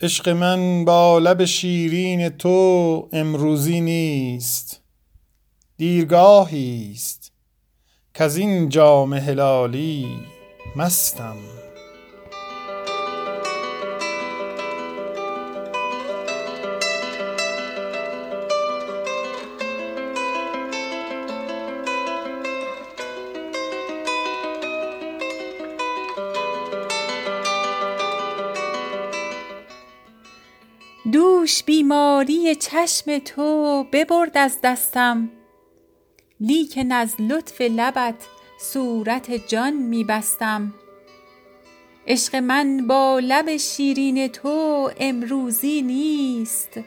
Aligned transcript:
عشق 0.00 0.28
من 0.28 0.84
با 0.84 1.18
لب 1.18 1.44
شیرین 1.44 2.28
تو 2.28 3.08
امروزی 3.12 3.80
نیست 3.80 4.82
دیرگاهی 5.76 6.92
است. 6.94 7.32
کز 8.14 8.36
این 8.36 8.68
جام 8.68 9.14
هلالی 9.14 10.06
مستم. 10.76 11.36
دوش 31.46 31.62
بیماری 31.62 32.54
چشم 32.54 33.18
تو 33.18 33.84
ببرد 33.92 34.38
از 34.38 34.58
دستم. 34.62 35.30
لیکن 36.40 36.92
از 36.92 37.14
لطف 37.18 37.60
لبت 37.60 38.14
صورت 38.60 39.48
جان 39.48 39.72
می 39.72 40.04
بستم. 40.04 40.74
عشق 42.06 42.36
من 42.36 42.86
با 42.86 43.20
لب 43.22 43.56
شیرین 43.56 44.28
تو 44.28 44.90
امروزی 45.00 45.82
نیست. 45.82 46.80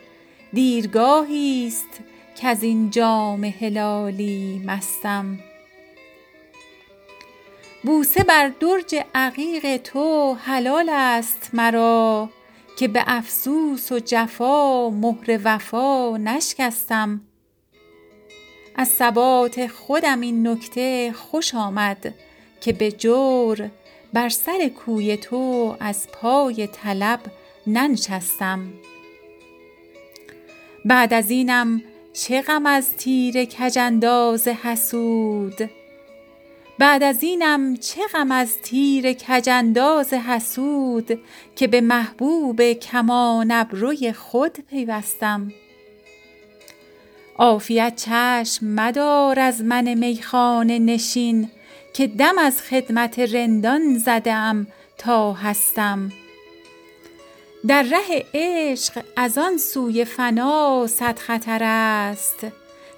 دیرگاهی 0.54 1.68
است 1.68 2.00
کز 2.42 2.64
این 2.64 2.90
جام 2.90 3.44
هلالی 3.44 4.62
مستم. 4.66 5.40
بوسه 7.84 8.24
بر 8.24 8.48
درج 8.48 9.04
عقیق 9.16 9.78
تو 9.78 10.34
حلال 10.34 10.90
است 10.90 11.50
مرا. 11.54 12.30
که 12.80 12.88
به 12.88 13.04
افسوس 13.08 13.92
و 13.92 14.00
جفا 14.00 14.90
مهر 14.90 15.40
وفا 15.44 16.18
نشکستم. 16.18 17.22
از 18.76 18.88
ثبات 18.88 19.68
خودم 19.68 20.22
این 20.22 20.48
نکته 20.48 21.12
خوش 21.12 21.56
آمد 21.56 22.14
که 22.62 22.74
به 22.74 22.92
جور 22.92 23.70
بر 24.14 24.30
سر 24.30 24.68
کوی 24.68 25.18
تو 25.18 25.76
از 25.80 26.08
پای 26.12 26.68
طلب 26.68 27.20
ننشستم. 27.68 28.74
بعد 30.86 31.14
از 31.14 31.32
اینم 31.32 31.82
چه 32.14 32.42
غم 32.42 32.66
از 32.66 32.98
تیر 32.98 33.46
کج 39.14 39.50
انداز 39.50 40.14
حسود 40.14 41.20
که 41.56 41.68
به 41.68 41.82
محبوب 41.82 42.62
کمان 42.62 43.52
ابروی 43.52 44.14
خود 44.14 44.58
پیوستم. 44.70 45.52
عافیت 47.38 47.94
چشم 47.96 48.66
مدار 48.66 49.40
از 49.40 49.62
من 49.62 49.94
میخانه 49.94 50.80
نشین 50.80 51.50
که 51.94 52.08
دم 52.08 52.38
از 52.38 52.62
خدمت 52.62 53.20
رندان 53.20 53.98
زده 53.98 54.34
ام 54.34 54.68
تا 54.98 55.34
هستم. 55.34 56.12
در 57.68 57.84
ره 57.84 58.26
عشق 58.34 59.04
از 59.16 59.38
آن 59.38 59.58
سوی 59.58 60.06
فنا 60.06 60.88
صد 60.88 61.20
خطر 61.20 61.64
است 61.64 62.48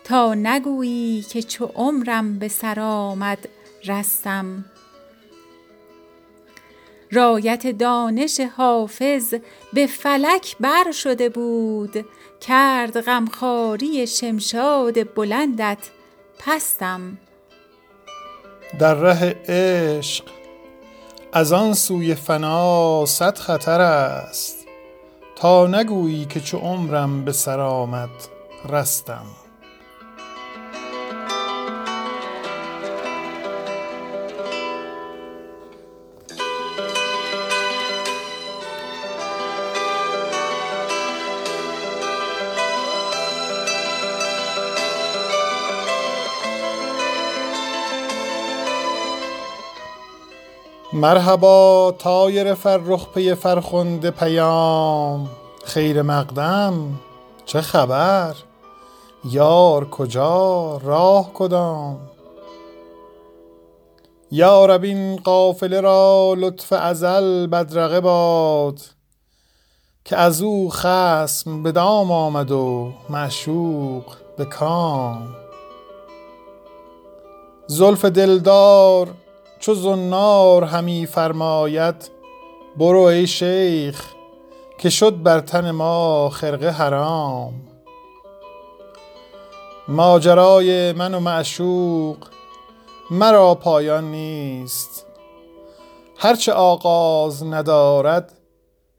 تا 0.04 0.34
نگویی 0.34 1.22
که 1.22 1.42
چو 1.42 1.66
عمرم 1.66 2.40
به 2.40 2.48
سر 2.48 2.80
آمد 2.80 3.48
رستم. 3.86 4.66
رایت 7.12 7.68
دانش 7.68 8.40
حافظ 8.40 9.34
به 9.74 9.88
فلک 9.88 10.56
بر 10.60 10.92
شده 10.92 11.30
بود. 11.30 12.06
کرد 12.42 13.02
غمخواری 13.02 14.08
شمشاد 14.08 15.14
بلندت 15.14 15.90
پستم. 16.40 17.18
در 18.80 18.94
ره 18.94 19.36
عشق 19.48 20.26
از 21.34 21.54
آن 21.54 21.74
سوی 21.74 22.16
فنا 22.16 23.06
صد 23.06 23.38
خطر 23.38 23.82
است. 23.82 24.68
تا 25.36 25.68
نگویی 25.68 26.26
که 26.26 26.40
چو 26.40 26.58
عمرم 26.58 27.26
به 27.26 27.32
سر 27.32 27.60
آمد 27.60 28.10
رستم. 28.70 29.26
مرحبا 51.02 51.96
طایر 51.98 52.54
فرخ 52.54 53.08
پی 53.14 53.36
فرخنده 53.36 54.12
پیام. 54.12 55.30
خیر 55.66 56.02
مقدم 56.02 57.00
چه 57.46 57.62
خبر؟ 57.62 58.36
یار 59.32 59.90
کجا؟ 59.90 60.78
راه 60.84 61.34
کدام؟ 61.34 62.00
یا 64.32 64.66
رب 64.66 64.84
این 64.84 65.16
قافله 65.16 65.82
را 65.82 66.36
لطف 66.38 66.74
ازل 66.74 67.48
بدرقه 67.48 68.00
باد 68.00 68.80
که 70.06 70.18
از 70.18 70.42
او 70.42 70.70
خصم 70.70 71.64
به 71.64 71.72
دام 71.72 72.12
آمد 72.12 72.52
و 72.52 72.94
معشوق 73.10 74.04
به 74.38 74.46
کام. 74.46 75.36
زلف 77.68 78.06
دلدار 78.06 79.08
چو 79.62 79.74
زنار 79.74 80.64
همی 80.64 81.06
فرماید 81.06 82.12
برو 82.78 83.02
ای 83.02 83.28
شیخ 83.28 84.06
که 84.78 84.90
شد 84.90 85.24
بر 85.24 85.40
تن 85.40 85.72
ما 85.72 86.30
خرقه 86.30 86.70
حرام. 86.70 87.54
ماجرای 89.88 90.94
من 90.94 91.14
و 91.14 91.20
معشوق 91.20 92.18
مرا 93.12 93.56
پایان 93.56 94.12
نیست. 94.12 95.06
هر 96.18 96.36
چه 96.36 96.54
آغاز 96.54 97.44
ندارد 97.44 98.34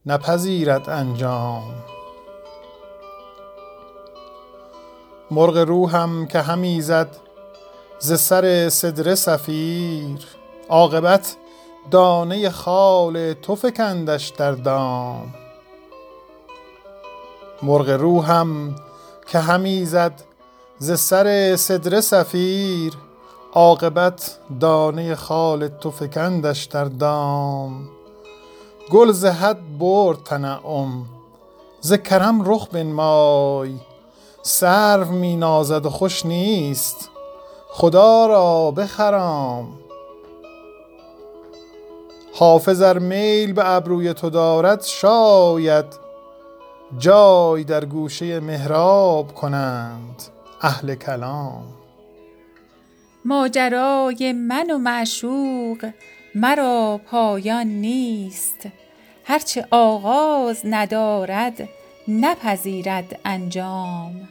نپذیرد 0.06 0.90
انجام. 0.90 1.74
مرغ 5.30 5.56
روحم 5.56 6.26
که 6.26 6.38
همی 6.38 6.80
زد 6.80 7.16
ز 7.98 8.20
سر 8.20 8.68
سدره 8.68 9.14
صفیر 9.14 10.41
عاقبت 10.68 11.36
دانه 11.90 12.50
خال 12.50 13.32
تو 13.32 13.54
فکندش 13.54 14.28
در 14.28 14.52
دام. 14.52 15.34
مرغ 17.62 17.90
روحم 17.90 18.76
که 19.26 19.38
همی 19.38 19.84
زد 19.84 20.22
ز 20.78 21.00
سر 21.00 21.56
سدره 21.56 22.00
صفیر 22.00 22.92
عاقبت 23.52 24.38
دانه 24.60 25.14
خال 25.14 25.68
تو 25.68 25.90
فکندش 25.90 26.64
در 26.64 26.84
دام. 26.84 27.88
گل 28.90 29.12
ز 29.12 29.24
حد 29.24 29.78
برد 29.78 30.22
تنعم 30.24 31.04
ز 31.80 31.92
کرم 31.92 32.50
رخ 32.50 32.68
بنمای. 32.68 33.74
سرو 34.42 35.04
می 35.04 35.36
نازد 35.36 35.86
و 35.86 35.90
خوش 35.90 36.26
نیست 36.26 37.10
خدا 37.68 38.26
را 38.26 38.70
بخرام. 38.70 39.81
حافظ 42.34 42.82
ار 42.82 42.98
میل 42.98 43.52
به 43.52 43.70
ابروی 43.70 44.14
تو 44.14 44.30
دارد 44.30 44.82
شاید 44.82 45.84
جای 46.98 47.64
در 47.64 47.84
گوشه 47.84 48.40
محراب 48.40 49.34
کنند 49.34 50.22
اهل 50.62 50.94
کلام. 50.94 51.64
ماجرای 53.24 54.32
من 54.32 54.70
و 54.70 54.78
معشوق 54.78 55.90
مرا 56.34 57.00
پایان 57.06 57.66
نیست. 57.66 58.68
هر 59.24 59.38
چه 59.38 59.66
آغاز 59.70 60.60
ندارد 60.64 61.68
نپذیرد 62.08 63.20
انجام. 63.24 64.28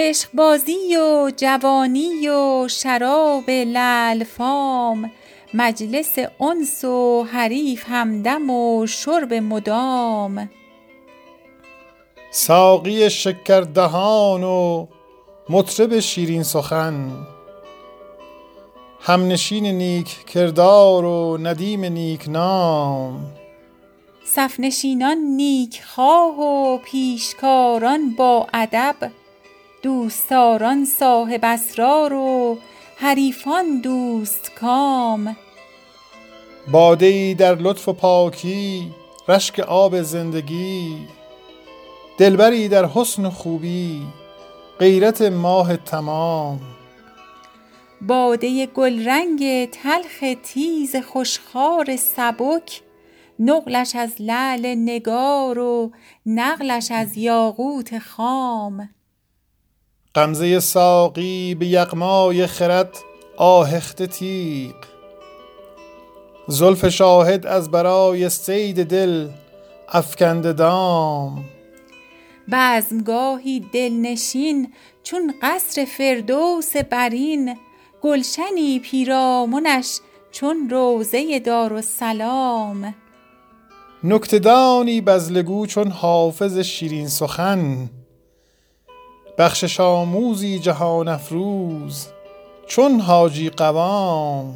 عشقبازی 0.00 0.96
و 0.96 1.30
جوانی 1.36 2.28
و 2.28 2.68
شراب 2.68 3.50
لعل 3.50 4.24
فام 4.24 5.10
مجلس 5.54 6.18
انس 6.40 6.84
و 6.84 7.26
حریف 7.32 7.84
همدم 7.88 8.50
و 8.50 8.86
شرب 8.86 9.34
مدام. 9.34 10.50
ساقی 12.30 13.10
شکردهان 13.10 14.44
و 14.44 14.86
مطرب 15.48 16.00
شیرین 16.00 16.42
سخن 16.42 17.26
همنشین 19.00 19.66
نیک 19.66 20.26
کردار 20.26 21.04
و 21.04 21.38
ندیم 21.42 21.84
نیک 21.84 22.28
نام. 22.28 23.26
صفنشینان 24.24 25.18
نیک 25.18 25.82
خواه 25.84 26.40
و 26.40 26.78
پیشکاران 26.78 28.14
با 28.18 28.46
ادب 28.54 28.96
دوستداران 29.82 30.84
صاحب 30.84 31.40
اسرار 31.42 32.12
و 32.12 32.58
حریفان 32.96 33.80
دوست 33.80 34.54
کام. 34.54 35.36
باده 36.72 37.06
ای 37.06 37.34
در 37.34 37.54
لطف 37.54 37.88
و 37.88 37.92
پاکی 37.92 38.90
رشک 39.28 39.60
آب 39.60 40.02
زندگی. 40.02 40.96
دلبری 42.18 42.68
در 42.68 42.86
حسن 42.86 43.24
و 43.24 43.30
خوبی 43.30 44.02
غیرت 44.78 45.22
ماه 45.22 45.76
تمام. 45.76 46.60
باده 48.00 48.66
گلرنگ 48.66 49.70
تلخ 49.70 50.24
تیز 50.42 50.96
خوشخوار 50.96 51.96
سبک 51.96 52.82
نقلش 53.38 53.96
از 53.96 54.12
لعل 54.20 54.74
نگار 54.76 55.58
و 55.58 55.92
نقلش 56.26 56.90
از 56.90 57.16
یاقوت 57.16 57.98
خام. 57.98 58.88
غمزه 60.14 60.60
ساقی 60.60 61.54
به 61.54 61.66
یغمای 61.66 62.46
خرد 62.46 62.96
آهخته 63.36 64.06
تیغ. 64.06 64.74
زلف 66.48 66.88
شاهد 66.88 67.46
از 67.46 67.70
برای 67.70 68.28
صید 68.28 68.84
دل 68.86 69.28
افکنده 69.88 70.52
دام. 70.52 71.44
بزمگاهی 72.52 73.60
دلنشین 73.72 74.72
چون 75.02 75.34
قصر 75.42 75.84
فردوس 75.84 76.76
برین 76.76 77.56
گلشنی 78.02 78.78
پیرامنش 78.78 80.00
چون 80.30 80.70
روضه 80.70 81.38
دارالسلام. 81.38 82.94
نکته 84.04 84.38
دانی 84.38 85.00
بذله 85.00 85.66
چون 85.66 85.90
حافظ 85.90 86.58
شیرین 86.58 87.08
سخن 87.08 87.90
بخشش 89.38 89.80
آموزی 89.80 90.58
جهان 90.58 91.08
افروز 91.08 92.06
چون 92.66 93.00
حاجی 93.00 93.50
قوام. 93.50 94.54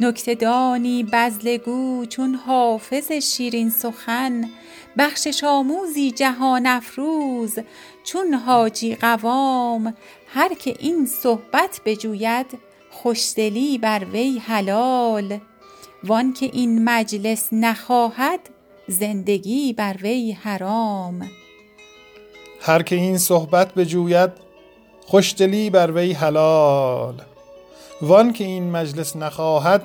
نکته 0.00 0.34
دانی 0.34 1.02
بذله 1.02 1.58
گو 1.58 2.06
چون 2.06 2.34
حافظ 2.34 3.12
شیرین 3.12 3.70
سخن. 3.70 4.50
بخشش 4.98 5.44
آموزی 5.44 6.10
جهان 6.10 6.66
افروز 6.66 7.58
چون 8.04 8.34
حاجی 8.34 8.94
قوام. 8.94 9.94
هر 10.28 10.54
که 10.54 10.74
این 10.78 11.06
صحبت 11.06 11.80
بجوید 11.84 12.58
خوشدلی 12.90 13.78
بر 13.78 14.04
وی 14.12 14.38
حلال. 14.38 15.38
وان 16.04 16.32
که 16.32 16.50
این 16.52 16.84
مجلس 16.84 17.48
نخواهد 17.52 18.40
زندگی 18.88 19.72
بر 19.72 19.96
وی 20.02 20.32
حرام. 20.32 21.30
هر 22.60 22.82
که 22.82 22.96
این 22.96 23.18
صحبت 23.18 23.74
بجوید 23.74 24.30
خوشدلی 25.06 25.70
بر 25.70 25.90
وی 25.90 26.12
حلال. 26.12 27.22
وان 28.02 28.32
که 28.32 28.44
این 28.44 28.70
مجلس 28.70 29.16
نخواهد 29.16 29.82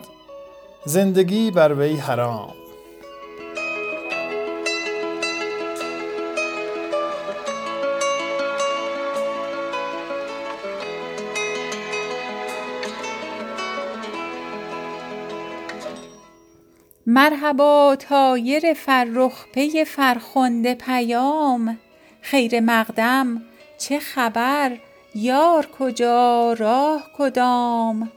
زندگی 0.86 1.52
بر 1.52 1.74
وی 1.74 1.96
حرام. 1.96 2.54
مرحبا 17.08 17.96
طایر 18.00 18.74
فرخ 18.74 19.46
پی 19.54 19.86
فرخنده 19.86 20.76
پیام. 20.76 21.78
خیر 22.34 22.60
مقدم؟ 22.60 23.42
چه 23.78 24.00
خبر؟ 24.00 24.78
یار 25.16 25.66
کجا؟ 25.80 26.54
راه 26.54 27.10
کدام؟ 27.18 28.12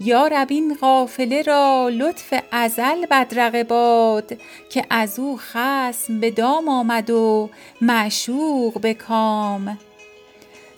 یا 0.00 0.26
رب 0.26 0.46
این 0.50 0.74
قافله 0.74 1.42
را 1.42 1.90
لطف 1.92 2.34
ازل 2.52 3.06
بدرقه 3.06 3.64
باد 3.64 4.36
که 4.70 4.86
از 4.90 5.18
او 5.18 5.36
خصم 5.36 6.20
به 6.20 6.30
دام 6.30 6.68
آمد 6.68 7.10
و 7.10 7.50
معشوق 7.80 8.80
به 8.80 8.94
کام. 8.94 9.78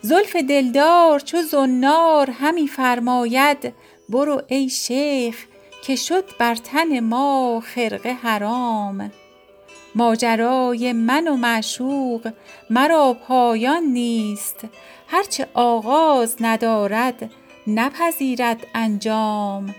زلف 0.00 0.36
دلدار 0.36 1.20
چو 1.20 1.42
زنار 1.42 2.30
همی 2.30 2.68
فرماید 2.68 3.74
برو 4.08 4.42
ای 4.48 4.68
شیخ 4.68 5.44
که 5.82 5.96
شد 5.96 6.24
بر 6.38 6.54
تن 6.54 7.00
ما 7.00 7.62
خرقه 7.64 8.12
حرام. 8.12 9.10
ماجرای 9.94 10.92
من 10.92 11.28
و 11.28 11.36
معشوق 11.36 12.32
مرا 12.70 13.16
پایان 13.28 13.82
نیست. 13.82 14.60
هر 15.08 15.22
چه 15.22 15.46
آغاز 15.54 16.36
ندارد 16.40 17.30
نپذیرد 17.66 18.66
انجام. 18.74 19.74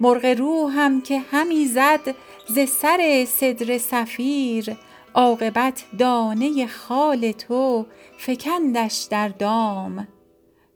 مرغ 0.00 0.24
روحم 0.24 1.00
که 1.00 1.18
همی 1.30 1.66
زد 1.66 2.14
ز 2.48 2.58
سر 2.68 3.26
سدره 3.28 3.78
صفیر 3.78 4.76
عاقبت 5.14 5.84
دانه 5.98 6.66
خال 6.66 7.32
تو 7.32 7.86
فکندش 8.18 9.06
در 9.10 9.28
دام. 9.28 10.08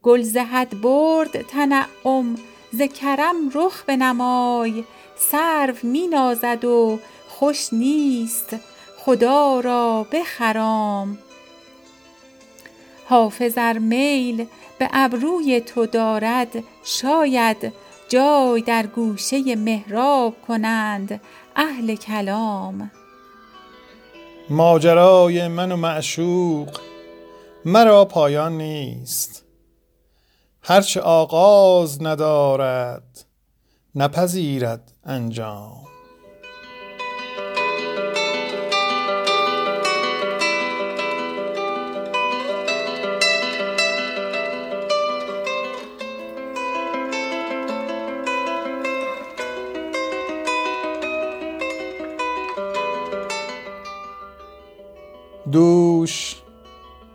گل 0.02 0.22
ز 0.22 0.36
حد 0.36 0.80
برد 0.80 1.42
تنعم 1.42 2.36
ز 2.72 2.82
کرم 2.82 3.36
رخ 3.54 3.84
بنمای 3.84 4.84
سرو 5.16 5.74
می 5.82 6.06
نازد 6.06 6.64
و 6.64 6.98
خوش 7.38 7.72
نیست 7.72 8.56
خدا 8.98 9.60
را 9.60 10.06
بخرام. 10.12 11.18
حافظ 13.04 13.54
ار 13.56 13.78
میل 13.78 14.46
به 14.78 14.88
ابروی 14.92 15.60
تو 15.60 15.86
دارد 15.86 16.48
شاید 16.84 17.72
جای 18.08 18.62
در 18.62 18.86
گوشه 18.86 19.56
محراب 19.56 20.34
کنند 20.48 21.20
اهل 21.56 21.94
کلام. 21.94 22.90
ماجرای 24.50 25.48
من 25.48 25.72
و 25.72 25.76
معشوق 25.76 26.78
مرا 27.64 28.04
پایان 28.04 28.52
نیست. 28.52 29.44
هرچه 30.62 31.00
آغاز 31.00 32.02
ندارد 32.02 33.24
نپذیرد 33.94 34.92
انجام. 35.04 35.87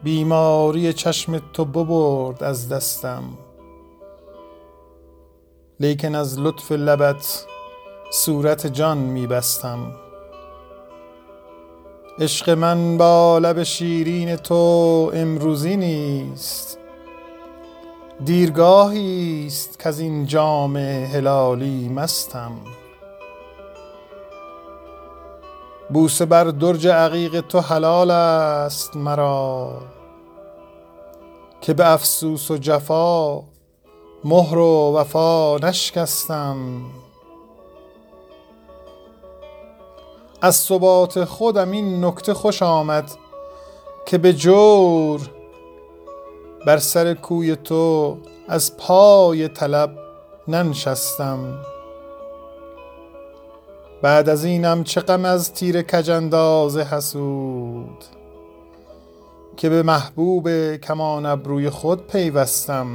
بیماری 0.03 0.93
چشم 0.93 1.41
تو 1.53 1.65
ببرد 1.65 2.43
از 2.43 2.69
دستم. 2.69 3.23
لیکن 5.79 6.15
از 6.15 6.39
لطف 6.39 6.71
لبت 6.71 7.45
صورت 8.11 8.67
جان 8.67 8.97
می 8.97 9.27
بستم. 9.27 9.91
عشق 12.19 12.49
من 12.49 12.97
با 12.97 13.39
لب 13.39 13.63
شیرین 13.63 14.35
تو 14.35 15.11
امروزی 15.13 15.77
نیست. 15.77 16.79
دیرگاهی 18.25 19.43
است 19.47 19.79
کز 19.79 19.99
این 19.99 20.25
جام 20.25 20.77
هلالی 20.77 21.89
مستم. 21.89 22.51
بوسه 25.89 26.25
بر 26.25 26.43
درج 26.43 26.87
عقیق 26.87 27.41
تو 27.41 27.59
حلال 27.59 28.11
است 28.11 28.95
مرا 28.95 29.81
که 31.61 31.73
به 31.73 31.91
افسوس 31.91 32.51
و 32.51 32.57
جفا 32.57 33.43
مهر 34.23 34.57
و 34.57 34.93
وفا 34.95 35.57
نشکستم. 35.57 36.81
از 40.41 40.55
ثبات 40.55 41.23
خودم 41.23 41.71
این 41.71 42.05
نکته 42.05 42.33
خوش 42.33 42.63
آمد 42.63 43.11
که 44.05 44.17
به 44.17 44.33
جور 44.33 45.21
بر 46.65 46.77
سر 46.77 47.13
کوی 47.13 47.55
تو 47.55 48.17
از 48.47 48.77
پای 48.77 49.47
طلب 49.47 49.91
ننشستم. 50.47 51.59
بعد 54.03 54.29
از 54.29 54.45
اینم 54.45 54.83
چه 54.83 55.01
غم 55.01 55.25
از 55.25 55.53
تیر 55.53 55.81
کجنداز 55.81 56.77
حسود 56.77 58.03
که 59.57 59.69
به 59.69 59.83
محبوب 59.83 60.75
کمان 60.75 61.25
ابروی 61.25 61.69
خود 61.69 62.07
پیوستم. 62.07 62.87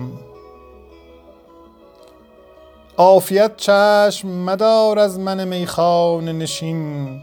عافیت 2.96 3.56
چشم 3.56 4.28
مدار 4.28 4.98
از 4.98 5.18
من 5.18 5.44
میخانه 5.44 6.32
نشین 6.32 7.20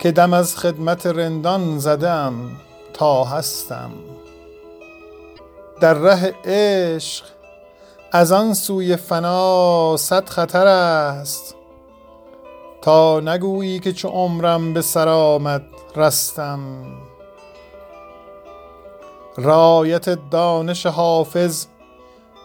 که 0.00 0.12
دم 0.12 0.32
از 0.32 0.56
خدمت 0.56 1.06
رندان 1.06 1.78
زدم 1.78 2.34
تا 2.92 3.24
هستم. 3.24 3.90
در 5.80 5.94
ره 5.94 6.34
عشق 6.44 7.24
از 8.12 8.32
آن 8.32 8.54
سوی 8.54 8.96
فنا 8.96 9.96
صد 9.96 10.28
خطر 10.28 10.66
است 10.66 11.54
تا 12.84 13.20
نگویی 13.20 13.78
که 13.78 13.92
چو 13.92 14.08
عمرم 14.08 14.72
به 14.72 14.82
سر 14.82 15.08
آمد 15.08 15.64
رستم. 15.96 16.60
رایت 19.36 20.30
دانش 20.30 20.86
حافظ 20.86 21.66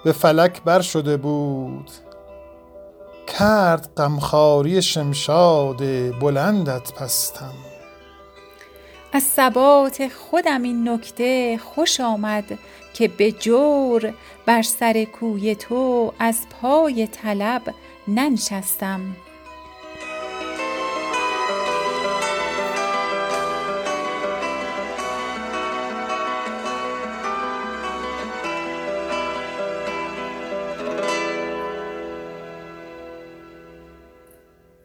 به 0.04 0.12
فلک 0.12 0.62
بر 0.62 0.82
شده 0.82 1.18
بود. 1.18 1.92
کرد 3.28 3.90
غمخواری 3.98 4.82
شمشاد 4.82 5.78
بلندت 6.20 6.94
پستم. 6.94 7.54
از 9.14 9.24
ثبات 9.24 10.08
خودم 10.08 10.64
این 10.64 10.90
نکته 10.90 11.60
خوش 11.76 12.00
آمد 12.00 12.60
که 12.94 13.08
به 13.08 13.32
جور 13.32 14.14
بر 14.46 14.62
سر 14.62 15.04
کوی 15.04 15.56
تو 15.56 16.14
از 16.20 16.40
پای 16.62 17.08
طلب 17.08 17.62
ننشستم. 18.08 19.02